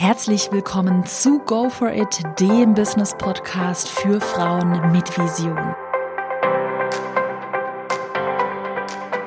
[0.00, 5.74] Herzlich willkommen zu Go For It, dem Business Podcast für Frauen mit Vision.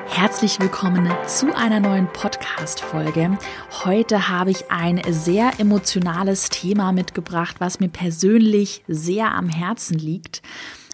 [0.08, 3.36] Herzlich willkommen zu einer neuen Podcast-Folge.
[3.84, 10.40] Heute habe ich ein sehr emotionales Thema mitgebracht, was mir persönlich sehr am Herzen liegt.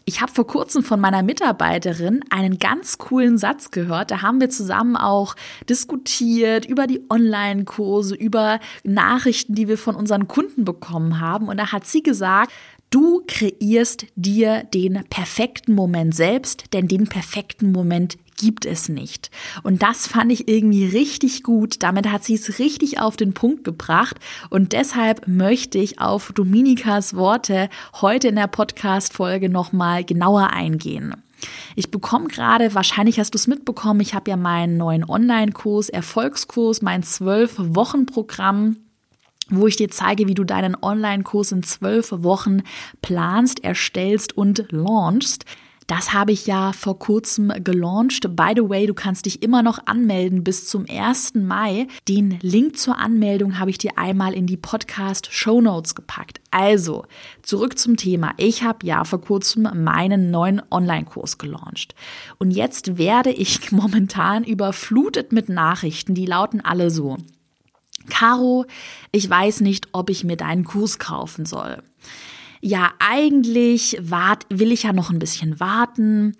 [0.08, 4.10] Ich habe vor kurzem von meiner Mitarbeiterin einen ganz coolen Satz gehört.
[4.10, 5.36] Da haben wir zusammen auch
[5.68, 11.48] diskutiert über die Online-Kurse, über Nachrichten, die wir von unseren Kunden bekommen haben.
[11.48, 12.50] Und da hat sie gesagt,
[12.90, 19.30] Du kreierst dir den perfekten Moment selbst, denn den perfekten Moment gibt es nicht.
[19.62, 21.82] Und das fand ich irgendwie richtig gut.
[21.82, 24.16] Damit hat sie es richtig auf den Punkt gebracht.
[24.48, 27.68] Und deshalb möchte ich auf Dominikas Worte
[28.00, 31.14] heute in der Podcast-Folge nochmal genauer eingehen.
[31.76, 36.82] Ich bekomme gerade, wahrscheinlich hast du es mitbekommen, ich habe ja meinen neuen Online-Kurs, Erfolgskurs,
[36.82, 38.76] mein Zwölf-Wochen-Programm
[39.50, 42.62] wo ich dir zeige, wie du deinen Online-Kurs in zwölf Wochen
[43.00, 45.46] planst, erstellst und launchst.
[45.88, 48.36] Das habe ich ja vor kurzem gelauncht.
[48.36, 51.36] By the way, du kannst dich immer noch anmelden bis zum 1.
[51.36, 51.88] Mai.
[52.06, 56.42] Den Link zur Anmeldung habe ich dir einmal in die Podcast Show Notes gepackt.
[56.50, 57.06] Also,
[57.42, 58.34] zurück zum Thema.
[58.36, 61.94] Ich habe ja vor kurzem meinen neuen Online-Kurs gelauncht.
[62.38, 67.16] Und jetzt werde ich momentan überflutet mit Nachrichten, die lauten alle so.
[68.10, 68.66] Caro,
[69.10, 71.82] ich weiß nicht, ob ich mir deinen Kurs kaufen soll
[72.60, 76.34] ja, eigentlich wart, will ich ja noch ein bisschen warten.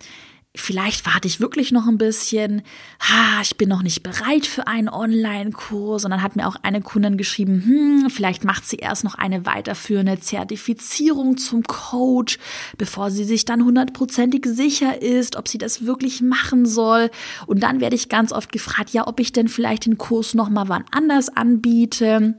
[0.55, 2.63] Vielleicht warte ich wirklich noch ein bisschen.
[3.01, 6.03] Ha, ich bin noch nicht bereit für einen Online-Kurs.
[6.03, 9.45] Und dann hat mir auch eine Kundin geschrieben, hm, vielleicht macht sie erst noch eine
[9.45, 12.39] weiterführende Zertifizierung zum Coach,
[12.77, 17.11] bevor sie sich dann hundertprozentig sicher ist, ob sie das wirklich machen soll.
[17.45, 20.49] Und dann werde ich ganz oft gefragt, ja, ob ich denn vielleicht den Kurs noch
[20.49, 22.35] mal wann anders anbiete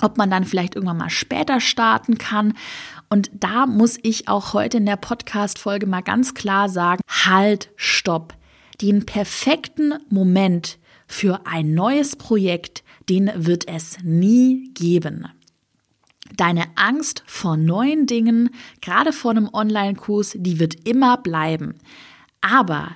[0.00, 2.54] ob man dann vielleicht irgendwann mal später starten kann.
[3.08, 8.34] Und da muss ich auch heute in der Podcast-Folge mal ganz klar sagen, halt, stopp.
[8.80, 15.26] Den perfekten Moment für ein neues Projekt, den wird es nie geben.
[16.36, 18.50] Deine Angst vor neuen Dingen,
[18.82, 21.76] gerade vor einem Online-Kurs, die wird immer bleiben.
[22.42, 22.90] Aber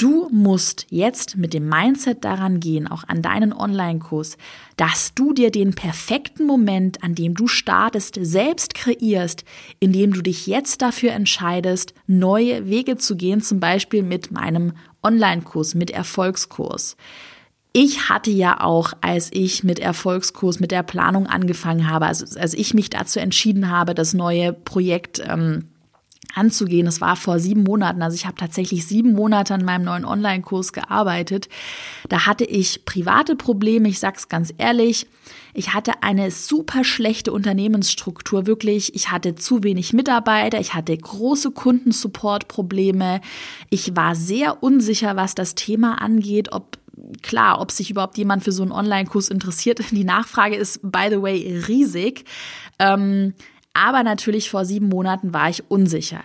[0.00, 4.38] Du musst jetzt mit dem Mindset daran gehen, auch an deinen Online-Kurs,
[4.78, 9.44] dass du dir den perfekten Moment, an dem du startest, selbst kreierst,
[9.78, 14.72] indem du dich jetzt dafür entscheidest, neue Wege zu gehen, zum Beispiel mit meinem
[15.02, 16.96] Online-Kurs, mit Erfolgskurs.
[17.74, 22.54] Ich hatte ja auch, als ich mit Erfolgskurs, mit der Planung angefangen habe, also als
[22.54, 25.66] ich mich dazu entschieden habe, das neue Projekt ähm,
[26.34, 26.86] anzugehen.
[26.86, 30.72] Es war vor sieben Monaten, also ich habe tatsächlich sieben Monate an meinem neuen Online-Kurs
[30.72, 31.48] gearbeitet.
[32.08, 35.06] Da hatte ich private Probleme, ich sag's ganz ehrlich.
[35.54, 38.94] Ich hatte eine super schlechte Unternehmensstruktur, wirklich.
[38.94, 43.20] Ich hatte zu wenig Mitarbeiter, ich hatte große Kundensupport-Probleme.
[43.70, 46.78] Ich war sehr unsicher, was das Thema angeht, ob
[47.22, 49.80] klar, ob sich überhaupt jemand für so einen Online-Kurs interessiert.
[49.90, 52.24] Die Nachfrage ist, by the way, riesig.
[52.78, 53.34] Ähm,
[53.74, 56.20] aber natürlich vor sieben Monaten war ich unsicher.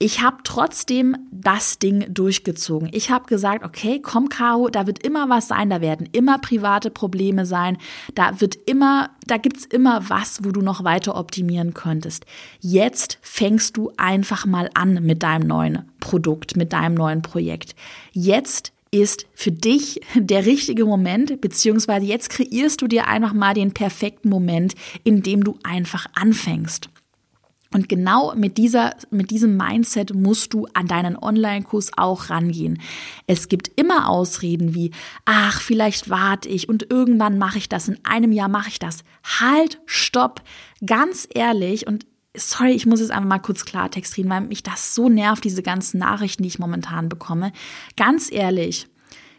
[0.00, 2.90] Ich habe trotzdem das Ding durchgezogen.
[2.92, 6.90] Ich habe gesagt, okay, komm, Caro, da wird immer was sein, da werden immer private
[6.90, 7.78] Probleme sein,
[8.14, 12.26] da wird immer, da gibt's immer was, wo du noch weiter optimieren könntest.
[12.60, 17.76] Jetzt fängst du einfach mal an mit deinem neuen Produkt, mit deinem neuen Projekt.
[18.12, 23.74] Jetzt ist für dich der richtige Moment, beziehungsweise jetzt kreierst du dir einfach mal den
[23.74, 26.88] perfekten Moment, in dem du einfach anfängst.
[27.72, 32.80] Und genau mit dieser, mit diesem Mindset musst du an deinen Online-Kurs auch rangehen.
[33.26, 34.92] Es gibt immer Ausreden wie,
[35.24, 39.02] ach, vielleicht warte ich und irgendwann mache ich das, in einem Jahr mache ich das.
[39.40, 40.42] Halt, stopp,
[40.86, 42.06] ganz ehrlich und
[42.36, 45.62] sorry, ich muss jetzt einfach mal kurz Klartext reden, weil mich das so nervt, diese
[45.62, 47.52] ganzen Nachrichten, die ich momentan bekomme.
[47.96, 48.88] Ganz ehrlich,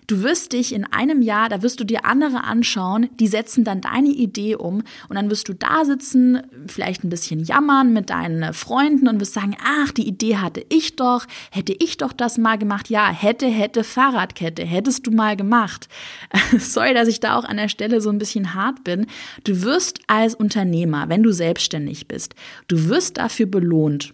[0.07, 3.81] Du wirst dich in einem Jahr, da wirst du dir andere anschauen, die setzen dann
[3.81, 8.53] deine Idee um und dann wirst du da sitzen, vielleicht ein bisschen jammern mit deinen
[8.53, 12.57] Freunden und wirst sagen, ach, die Idee hatte ich doch, hätte ich doch das mal
[12.57, 12.89] gemacht.
[12.89, 15.89] Ja, hätte, hätte Fahrradkette, hättest du mal gemacht.
[16.59, 19.07] Sorry, dass ich da auch an der Stelle so ein bisschen hart bin.
[19.43, 22.35] Du wirst als Unternehmer, wenn du selbstständig bist,
[22.67, 24.13] du wirst dafür belohnt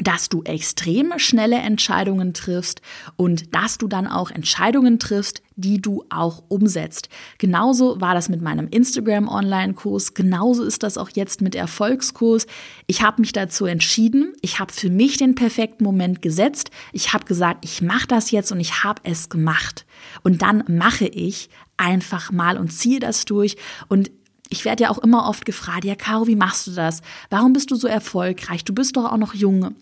[0.00, 2.82] dass du extrem schnelle Entscheidungen triffst
[3.16, 7.08] und dass du dann auch Entscheidungen triffst, die du auch umsetzt.
[7.38, 12.48] Genauso war das mit meinem Instagram Online-Kurs, genauso ist das auch jetzt mit Erfolgskurs.
[12.88, 17.24] Ich habe mich dazu entschieden, ich habe für mich den perfekten Moment gesetzt, ich habe
[17.24, 19.86] gesagt, ich mache das jetzt und ich habe es gemacht.
[20.24, 23.56] Und dann mache ich einfach mal und ziehe das durch
[23.88, 24.10] und
[24.50, 27.00] Ich werde ja auch immer oft gefragt, ja, Caro, wie machst du das?
[27.30, 28.64] Warum bist du so erfolgreich?
[28.64, 29.74] Du bist doch auch noch jung.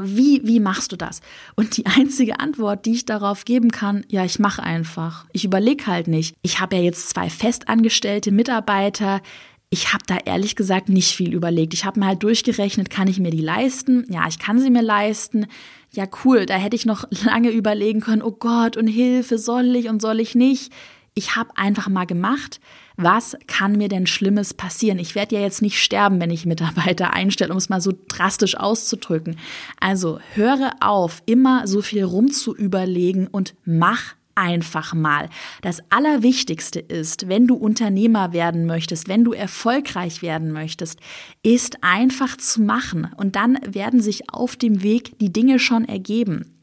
[0.00, 1.20] Wie, wie machst du das?
[1.56, 5.26] Und die einzige Antwort, die ich darauf geben kann, ja, ich mache einfach.
[5.32, 6.36] Ich überlege halt nicht.
[6.42, 9.20] Ich habe ja jetzt zwei festangestellte Mitarbeiter.
[9.68, 11.74] Ich habe da ehrlich gesagt nicht viel überlegt.
[11.74, 14.04] Ich habe mir halt durchgerechnet, kann ich mir die leisten?
[14.08, 15.46] Ja, ich kann sie mir leisten.
[15.92, 19.88] Ja, cool, da hätte ich noch lange überlegen können, oh Gott, und Hilfe, soll ich
[19.88, 20.72] und soll ich nicht?
[21.14, 22.60] Ich habe einfach mal gemacht
[23.02, 24.98] was kann mir denn Schlimmes passieren?
[24.98, 28.56] Ich werde ja jetzt nicht sterben, wenn ich Mitarbeiter einstelle, um es mal so drastisch
[28.56, 29.38] auszudrücken.
[29.80, 35.28] Also höre auf, immer so viel rumzuüberlegen und mach einfach mal.
[35.60, 40.98] Das Allerwichtigste ist, wenn du Unternehmer werden möchtest, wenn du erfolgreich werden möchtest,
[41.42, 43.10] ist einfach zu machen.
[43.16, 46.59] Und dann werden sich auf dem Weg die Dinge schon ergeben.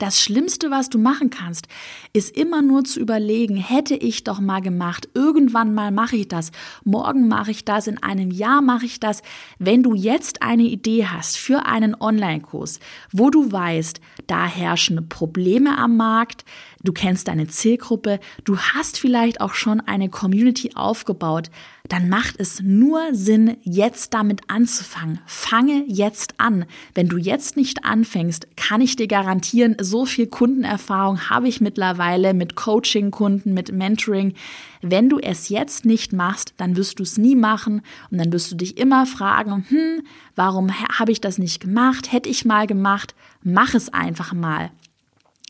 [0.00, 1.68] Das Schlimmste, was du machen kannst,
[2.12, 6.50] ist immer nur zu überlegen, hätte ich doch mal gemacht, irgendwann mal mache ich das,
[6.82, 9.22] morgen mache ich das, in einem Jahr mache ich das.
[9.60, 12.80] Wenn du jetzt eine Idee hast für einen Online-Kurs,
[13.12, 16.44] wo du weißt, da herrschen Probleme am Markt,
[16.82, 21.50] du kennst deine Zielgruppe, du hast vielleicht auch schon eine Community aufgebaut,
[21.88, 25.20] dann macht es nur Sinn, jetzt damit anzufangen.
[25.26, 26.64] Fange jetzt an.
[26.94, 32.34] Wenn du jetzt nicht anfängst, kann ich dir garantieren, so viel Kundenerfahrung habe ich mittlerweile
[32.34, 34.34] mit Coaching-Kunden, mit Mentoring.
[34.82, 38.50] Wenn du es jetzt nicht machst, dann wirst du es nie machen und dann wirst
[38.50, 40.02] du dich immer fragen, hm,
[40.34, 42.12] warum habe ich das nicht gemacht?
[42.12, 43.14] Hätte ich mal gemacht?
[43.48, 44.72] Mach es einfach mal.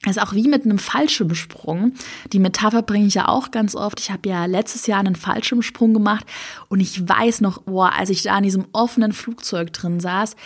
[0.02, 1.94] Das ist auch wie mit einem Fallschirmsprung.
[2.34, 3.98] Die Metapher bringe ich ja auch ganz oft.
[4.00, 6.26] Ich habe ja letztes Jahr einen Fallschirmsprung gemacht
[6.68, 10.36] und ich weiß noch, boah, als ich da in diesem offenen Flugzeug drin saß,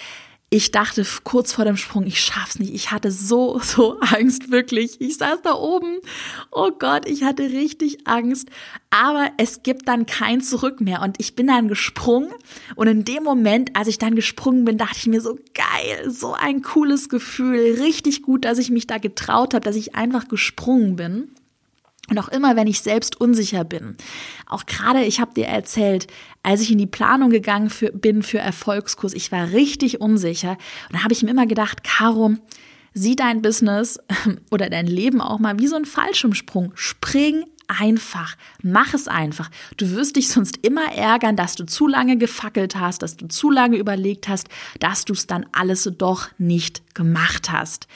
[0.52, 2.74] ich dachte kurz vor dem Sprung, ich schaff's nicht.
[2.74, 5.00] Ich hatte so, so Angst, wirklich.
[5.00, 6.00] Ich saß da oben.
[6.50, 8.48] Oh Gott, ich hatte richtig Angst.
[8.90, 11.02] Aber es gibt dann kein Zurück mehr.
[11.02, 12.32] Und ich bin dann gesprungen.
[12.74, 16.34] Und in dem Moment, als ich dann gesprungen bin, dachte ich mir so geil, so
[16.34, 17.76] ein cooles Gefühl.
[17.80, 21.30] Richtig gut, dass ich mich da getraut habe, dass ich einfach gesprungen bin.
[22.10, 23.96] Und auch immer, wenn ich selbst unsicher bin,
[24.46, 26.08] auch gerade, ich habe dir erzählt,
[26.42, 30.58] als ich in die Planung gegangen für, bin für Erfolgskurs, ich war richtig unsicher.
[30.88, 32.34] Und da habe ich mir immer gedacht, Caro,
[32.94, 34.00] sieh dein Business
[34.50, 36.72] oder dein Leben auch mal wie so ein Fallschirmsprung.
[36.74, 38.36] Spring einfach.
[38.62, 39.48] Mach es einfach.
[39.76, 43.50] Du wirst dich sonst immer ärgern, dass du zu lange gefackelt hast, dass du zu
[43.50, 44.48] lange überlegt hast,
[44.80, 47.86] dass du es dann alles doch nicht gemacht hast.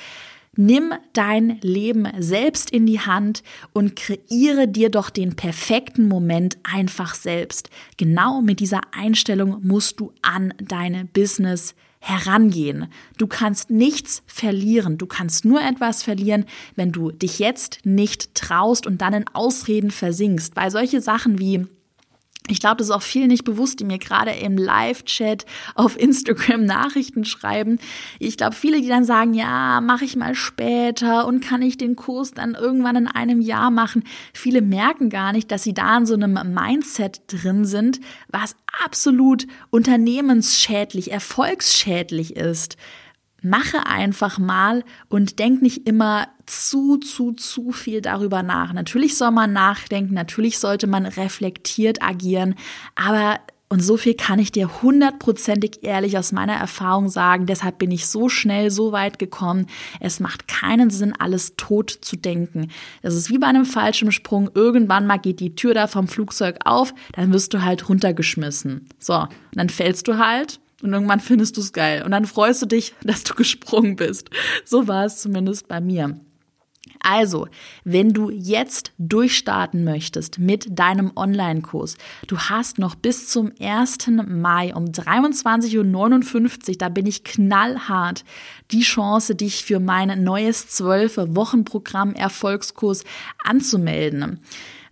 [0.57, 3.43] Nimm dein Leben selbst in die Hand
[3.73, 7.71] und kreiere dir doch den perfekten Moment einfach selbst.
[7.97, 11.75] Genau mit dieser Einstellung musst du an deine Business
[12.05, 12.89] herangehen.
[13.17, 14.99] Du kannst nichts verlieren.
[14.99, 16.45] Du kannst nur etwas verlieren,
[16.77, 20.55] wenn du dich jetzt nicht traust und dann in Ausreden versinkst.
[20.55, 21.67] Weil solche Sachen wie
[22.49, 26.65] ich glaube, das ist auch viel nicht bewusst, die mir gerade im Live-Chat auf Instagram
[26.67, 27.79] Nachrichten schreiben.
[28.19, 31.97] Ich glaube, viele, die dann sagen, ja, mache ich mal später und kann ich den
[31.97, 34.05] Kurs dann irgendwann in einem Jahr machen.
[34.35, 39.47] Viele merken gar nicht, dass sie da in so einem Mindset drin sind, was absolut
[39.71, 42.77] unternehmensschädlich, erfolgsschädlich ist
[43.45, 48.73] mache einfach mal und denk nicht immer zu, zu, zu viel darüber nach.
[48.73, 52.55] Natürlich soll man nachdenken, natürlich sollte man reflektiert agieren,
[52.95, 53.39] aber
[53.75, 57.47] und so viel kann ich dir hundertprozentig ehrlich aus meiner Erfahrung sagen.
[57.47, 59.67] Deshalb bin ich so schnell so weit gekommen.
[59.99, 62.69] Es macht keinen Sinn, alles tot zu denken.
[63.03, 64.51] Das ist wie bei einem Fallschirmsprung.
[64.55, 68.87] Irgendwann mal geht die Tür da vom Flugzeug auf, dann wirst du halt runtergeschmissen.
[69.01, 72.03] So, und dann fällst du halt und irgendwann findest du es geil.
[72.05, 74.31] Und dann freust du dich, dass du gesprungen bist.
[74.65, 76.21] So war es zumindest bei mir.
[77.01, 77.49] Also,
[77.85, 84.09] wenn du jetzt durchstarten möchtest mit deinem Online-Kurs, du hast noch bis zum 1.
[84.27, 88.25] Mai um 23.59 Uhr, da bin ich knallhart,
[88.71, 93.05] die Chance, dich für mein neues 12-Wochen-Programm Erfolgskurs
[93.45, 94.41] anzumelden.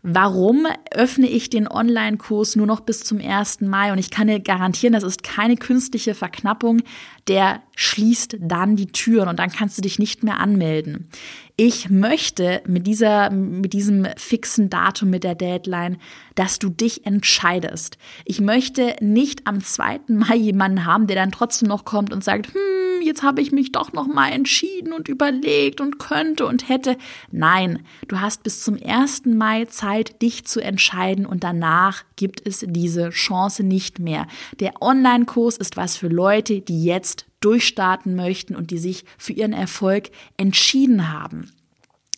[0.05, 3.61] Warum öffne ich den Online-Kurs nur noch bis zum 1.
[3.61, 3.93] Mai?
[3.93, 6.83] Und ich kann dir garantieren, das ist keine künstliche Verknappung.
[7.29, 11.09] Der schließt dann die Türen und dann kannst du dich nicht mehr anmelden.
[11.55, 15.99] Ich möchte mit dieser, mit diesem fixen Datum, mit der Deadline,
[16.35, 17.97] dass du dich entscheidest.
[18.25, 20.01] Ich möchte nicht am 2.
[20.09, 23.73] Mai jemanden haben, der dann trotzdem noch kommt und sagt, hm, jetzt habe ich mich
[23.73, 26.97] doch noch mal entschieden und überlegt und könnte und hätte.
[27.31, 29.27] Nein, du hast bis zum 1.
[29.27, 34.27] Mai Zeit, dich zu entscheiden und danach gibt es diese Chance nicht mehr.
[34.61, 39.53] Der Online-Kurs ist was für Leute, die jetzt durchstarten möchten und die sich für ihren
[39.53, 41.53] Erfolg entschieden haben.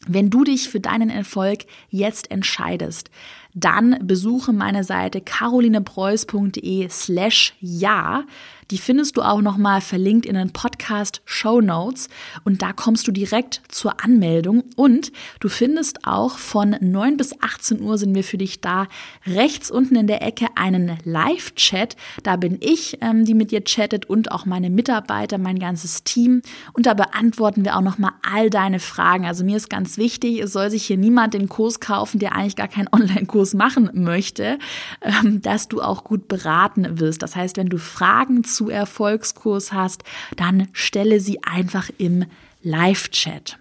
[0.07, 3.11] Wenn du dich für deinen Erfolg jetzt entscheidest,
[3.55, 8.25] dann besuche meine Seite carolinepreuß.de slash ja.
[8.71, 12.09] Die findest du auch nochmal verlinkt in den Podcast Show Notes
[12.45, 17.83] und da kommst du direkt zur Anmeldung und du findest auch von 9 bis 18
[17.83, 18.87] Uhr sind wir für dich da.
[19.27, 21.97] Rechts unten in der Ecke einen Live-Chat.
[22.23, 26.43] Da bin ich, ähm, die mit dir chattet und auch meine Mitarbeiter, mein ganzes Team
[26.73, 29.27] und da beantworten wir auch nochmal all deine Fragen.
[29.27, 32.57] Also mir ist ganz wichtig, es soll sich hier niemand den Kurs kaufen, der eigentlich
[32.57, 34.59] gar keinen Online-Kurs machen möchte,
[35.03, 37.23] ähm, dass du auch gut beraten wirst.
[37.23, 40.05] Das heißt, wenn du Fragen zu Erfolgskurs hast,
[40.37, 42.25] dann stelle sie einfach im
[42.63, 43.59] Live-Chat.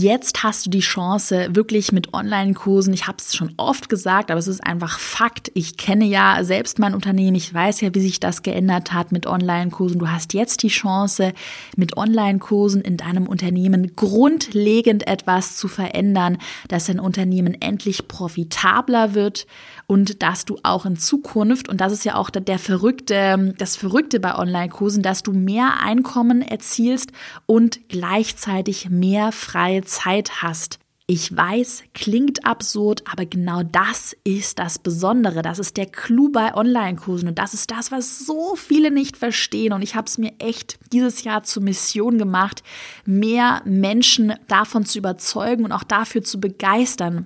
[0.00, 4.38] Jetzt hast du die Chance, wirklich mit Online-Kursen, ich habe es schon oft gesagt, aber
[4.38, 5.50] es ist einfach Fakt.
[5.54, 9.26] Ich kenne ja selbst mein Unternehmen, ich weiß ja, wie sich das geändert hat mit
[9.26, 9.98] Online-Kursen.
[9.98, 11.32] Du hast jetzt die Chance,
[11.74, 16.38] mit Online-Kursen in deinem Unternehmen grundlegend etwas zu verändern,
[16.68, 19.48] dass dein Unternehmen endlich profitabler wird
[19.88, 24.20] und dass du auch in Zukunft, und das ist ja auch der verrückte, das Verrückte
[24.20, 27.10] bei Online-Kursen, dass du mehr Einkommen erzielst
[27.46, 30.78] und gleichzeitig mehr freie Zeit hast.
[31.10, 35.40] Ich weiß, klingt absurd, aber genau das ist das Besondere.
[35.40, 39.72] Das ist der Clou bei Online-Kursen und das ist das, was so viele nicht verstehen.
[39.72, 42.62] Und ich habe es mir echt dieses Jahr zur Mission gemacht,
[43.06, 47.24] mehr Menschen davon zu überzeugen und auch dafür zu begeistern,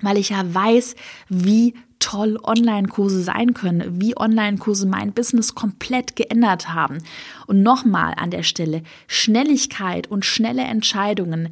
[0.00, 0.94] weil ich ja weiß,
[1.28, 1.74] wie
[2.04, 6.98] toll Online-Kurse sein können, wie Online-Kurse mein Business komplett geändert haben.
[7.46, 11.48] Und nochmal an der Stelle, Schnelligkeit und schnelle Entscheidungen,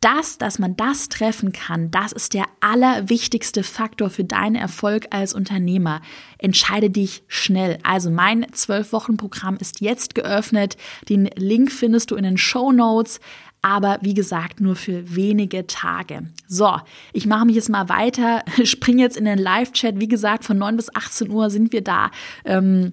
[0.00, 5.32] das, dass man das treffen kann, das ist der allerwichtigste Faktor für deinen Erfolg als
[5.32, 6.00] Unternehmer.
[6.38, 7.78] Entscheide dich schnell.
[7.84, 10.76] Also mein zwölf Wochen Programm ist jetzt geöffnet.
[11.08, 13.20] Den Link findest du in den Show Notes
[13.62, 16.24] aber wie gesagt nur für wenige Tage.
[16.48, 16.76] So,
[17.12, 20.00] ich mache mich jetzt mal weiter, springe jetzt in den Live-Chat.
[20.00, 22.10] Wie gesagt, von 9 bis 18 Uhr sind wir da.
[22.44, 22.92] Ähm,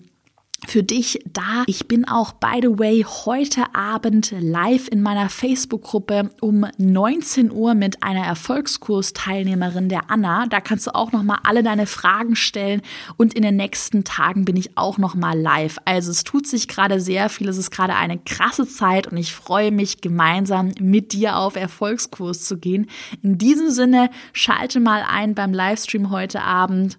[0.67, 1.63] für dich da.
[1.67, 7.73] Ich bin auch, by the way, heute Abend live in meiner Facebook-Gruppe um 19 Uhr
[7.73, 10.47] mit einer Erfolgskursteilnehmerin, der Anna.
[10.47, 12.81] Da kannst du auch nochmal alle deine Fragen stellen
[13.17, 15.77] und in den nächsten Tagen bin ich auch nochmal live.
[15.85, 17.49] Also es tut sich gerade sehr viel.
[17.49, 22.43] Es ist gerade eine krasse Zeit und ich freue mich, gemeinsam mit dir auf Erfolgskurs
[22.45, 22.87] zu gehen.
[23.21, 26.97] In diesem Sinne, schalte mal ein beim Livestream heute Abend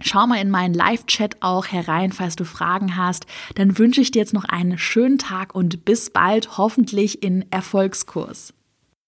[0.00, 3.26] Schau mal in meinen Live-Chat auch herein, falls du Fragen hast.
[3.54, 8.53] Dann wünsche ich dir jetzt noch einen schönen Tag und bis bald, hoffentlich in Erfolgskurs.